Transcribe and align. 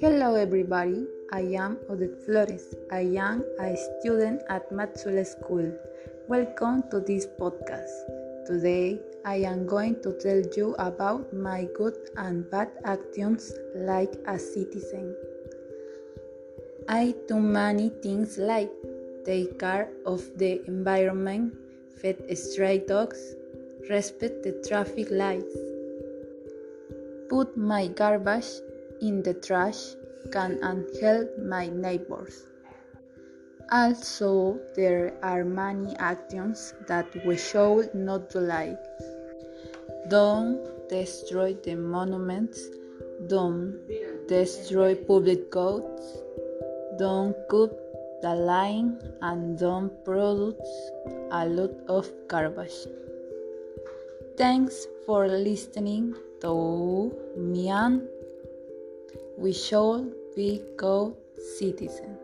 Hello 0.00 0.34
everybody, 0.34 1.06
I 1.30 1.42
am 1.54 1.78
Odette 1.88 2.20
Flores. 2.24 2.74
I 2.90 3.14
am 3.16 3.44
a 3.60 3.76
student 3.76 4.42
at 4.48 4.72
Matsula 4.72 5.24
School. 5.24 5.72
Welcome 6.26 6.82
to 6.90 6.98
this 6.98 7.28
podcast. 7.28 7.94
Today 8.44 8.98
I 9.24 9.36
am 9.36 9.64
going 9.64 10.02
to 10.02 10.18
tell 10.18 10.42
you 10.56 10.74
about 10.80 11.32
my 11.32 11.68
good 11.76 12.10
and 12.16 12.50
bad 12.50 12.72
actions 12.84 13.54
like 13.76 14.18
a 14.26 14.36
citizen. 14.36 15.14
I 16.88 17.14
do 17.28 17.38
many 17.38 17.90
things 17.90 18.36
like 18.36 18.72
take 19.24 19.60
care 19.60 19.90
of 20.04 20.24
the 20.38 20.66
environment, 20.66 21.54
feed 22.00 22.18
stray 22.36 22.78
dogs, 22.78 23.34
respect 23.90 24.42
the 24.42 24.52
traffic 24.66 25.08
lights, 25.10 25.56
put 27.28 27.56
my 27.56 27.88
garbage 27.88 28.50
in 29.00 29.22
the 29.22 29.34
trash 29.34 29.94
can 30.32 30.58
and 30.62 30.84
help 31.00 31.28
my 31.38 31.68
neighbors. 31.68 32.44
Also, 33.70 34.58
there 34.74 35.14
are 35.22 35.44
many 35.44 35.94
actions 35.96 36.74
that 36.86 37.06
we 37.26 37.36
should 37.36 37.94
not 37.94 38.30
do 38.30 38.40
like 38.40 38.78
don't 40.08 40.88
destroy 40.88 41.52
the 41.64 41.74
monuments, 41.74 42.60
don't 43.26 43.76
destroy 44.26 44.94
public 44.94 45.50
goods, 45.50 46.22
don't 46.98 47.36
cut 47.50 47.87
the 48.22 48.34
line, 48.34 48.98
and 49.22 49.58
don't 49.58 50.04
produce 50.04 50.90
a 51.30 51.46
lot 51.46 51.74
of 51.88 52.10
garbage. 52.28 52.86
Thanks 54.36 54.86
for 55.04 55.26
listening 55.26 56.14
to 56.40 57.12
me 57.36 57.68
and 57.68 58.02
we 59.36 59.52
should 59.52 60.14
be 60.36 60.62
good 60.76 61.14
citizens. 61.58 62.18